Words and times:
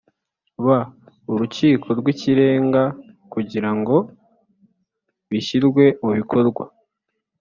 b 0.65 0.67
Urukiko 1.33 1.87
rw 1.99 2.05
Ikirenga 2.13 2.83
kugira 3.33 3.69
ngo 3.77 3.95
bishyirwe 5.29 5.83
mubikorwa 6.03 6.63